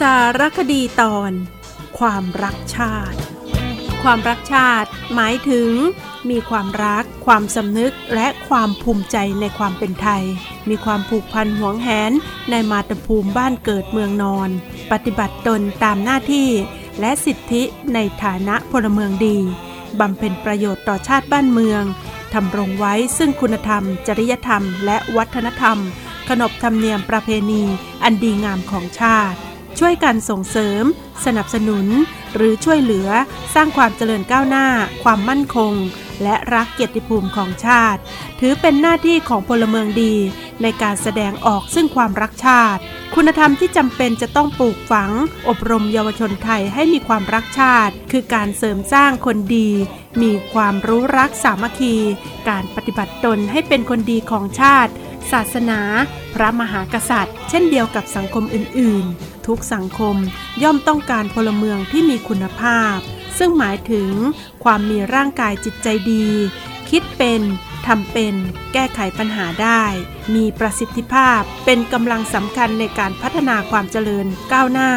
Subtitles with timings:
[0.00, 1.32] สารคดีตอน
[1.98, 3.18] ความรักชาติ
[4.02, 5.70] ความรักชาติหมายถึง
[6.30, 10.24] มีความรัก ความสำนึกและความภูมิใจในความเป็นไทย
[10.68, 12.12] มีความผูกพันหวงแหน
[12.50, 14.48] ในมาตภูมิบ้านเกิดเมืองนอน
[14.92, 16.48] ปฏิบัติตนตามหน้าที่
[17.00, 17.62] และสิทธิ
[17.94, 19.38] ในฐานะพลเมืองดี
[20.00, 21.82] บำเพ็ญประโยชน์ต่อชาติบ้านเมือง
[22.34, 25.78] ทำรงไว้ซึ่งคุณธรรม จริยธรรม และวัฒนธรรม
[26.28, 27.62] ขนบธรรมเนียมประเพณี
[28.02, 29.38] อันดีงามของชาติ
[29.80, 30.84] ช่วยกันส่งเสริม
[31.24, 31.86] สนับสนุน
[32.34, 33.08] หรือช่วยเหลือ
[33.54, 34.66] สร้างความเจริญก้าวหน้า
[35.02, 35.72] ความมั่นคง
[36.22, 38.00] และรักเกียรติภูมิของชาติ
[38.40, 40.14] ถือเป็นหน้าที่ของพลเมืองดี
[40.62, 42.80] ในการแสดงออกซึ่งความรักชาติ
[43.14, 45.10] คุณธรรมที่จำเป็นจะต้องปลูกฝัง
[45.48, 49.70] อบรมเยาวชนไทยให้มีความรักชาติ คือการเสริมสร้างคนดี
[50.22, 51.96] มีความรู้รักสามัคคี
[52.48, 54.92] การปฏิบัติตนให้เป็นคนดีของชาติ
[55.32, 55.80] ศาสนา
[56.34, 60.16] พระมหากษัตริย์ เช่นเดียวกับสังคมอื่น ๆ ทุกสังคม
[60.62, 62.96] ย่อมต้องการพลเมืองที่มีคุณภาพ
[63.38, 64.10] ซึ่งหมายถึง
[64.64, 66.28] ความมีร่างกายจิตใจดี
[66.90, 67.42] คิดเป็น
[67.86, 68.34] ทำเป็น
[68.72, 69.82] แก้ไขปัญหาได้
[70.34, 74.90] มีประสิทธิภาพ เป็นกำลังสำคัญในการพัฒนาความเจริญก้าวหน้า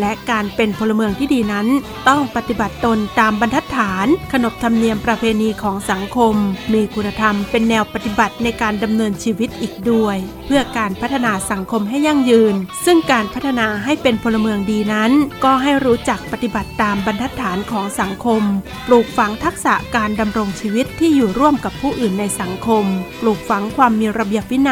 [0.00, 1.66] และการเป็นพลเมืองที่ดีนั้น
[2.08, 6.34] ต้องปฏิบัติตนตามบรรทัดฐาน ขนบธรรมเนียมประเพณีของสังคม
[6.72, 10.16] มีคุณธรรมเป็นแนวปฏิบัติในการดำเนินชีวิตอีกด้วย
[10.46, 15.10] เพื่อการพัฒนาสังคมให้ยั่งยืน ซึ่งการพัฒนาให้เป็นพลเมืองดีนั้น
[15.44, 18.42] ก็ให้รู้จักปฏิบัติตามบรรทัดฐานของสังคม
[18.86, 22.84] ปลูกฝังทักษะการดำรงชีวิตที่อยู่ร่วมกับผู้อื่นในสังคม
[23.20, 24.70] ปลูกฝังความมีระเบียบวิน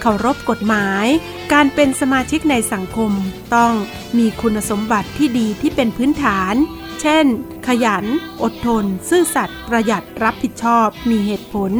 [0.00, 1.06] เคารพกฎหมาย
[1.52, 3.12] การเป็นสมาชิกในสังคม
[3.54, 3.72] ต้อง
[4.18, 6.54] มีคุณสมบัติที่ดีที่เป็นพื้นฐาน
[7.00, 7.26] เช่น
[7.66, 8.04] ขยัน
[8.42, 11.72] อดทน ซื่อสัตย์ประหยัดรับผิดชอบ มีเหตุผล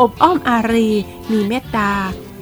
[0.00, 0.90] อบอ้อมอารี
[1.32, 1.92] มีเมตตา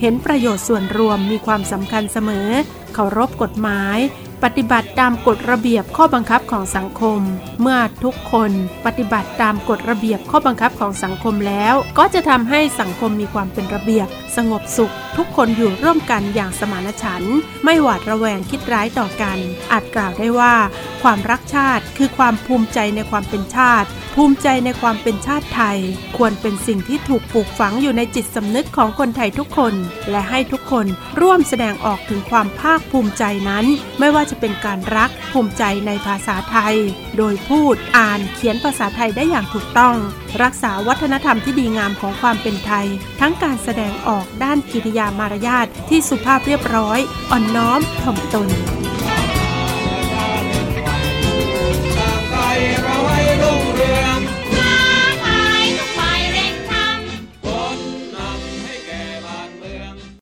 [0.00, 2.48] เห็นประโยชน์ส่วนรวมมีความสำคัญเสมอ
[2.94, 3.98] เคารพกฎหมาย
[4.44, 7.20] ปฏิบัติตามกฎระเบียบข้อบังคับของสังคม
[7.60, 8.50] เมื่อทุกคน
[8.86, 19.38] ปฏิบัติตามกฎระเบียบข้อบังคับของสังคมแล้ว ก็จะทำให้สังคมมีความเป็นระเบียบ สงบสุข ทุกคนอยู่ร่วมกันอย่างสมานฉันท์ไม่หวาดระแวงคิดร้ายต่อกัน
[19.72, 20.54] อาจกล่าวได้ว่า
[21.02, 25.78] ความรักชาติคือความภูมิใจในความเป็นชาติ ภูมิใจในความเป็นชาติไทย
[26.16, 29.74] ควรเป็นสิ่งที่ถูกปลูกฝังอยู่ในจิตสำนึกของคนไทยทุกคน
[30.10, 30.86] และให้ทุกคน
[31.20, 33.64] ร่วมแสดงออกถึงความภาคภูมิใจนั้น
[33.98, 36.76] ไม่ว่าจะเป็นการรักภูมิใจในภาษาไทย
[37.16, 39.96] โดยพูดอ่านเขียนภาษาไทยได้อย่างถูกต้อง
[40.42, 42.86] รักษาวัฒนธรรมที่ดีงามของความเป็นไทย
[43.20, 46.98] ทั้งการแสดงออกด้านกิริยามารยาทที่สุภาพเรียบร้อย
[47.30, 48.50] อ่อนน้อมถ่อมตน